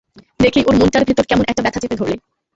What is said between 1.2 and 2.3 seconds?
কেমন একটা ব্যথা চেপে ধরলে।